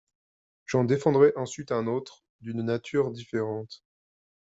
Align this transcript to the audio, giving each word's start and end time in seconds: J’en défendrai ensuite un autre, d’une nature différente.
J’en 0.65 0.83
défendrai 0.83 1.31
ensuite 1.35 1.71
un 1.71 1.85
autre, 1.85 2.23
d’une 2.39 2.63
nature 2.63 3.11
différente. 3.11 3.83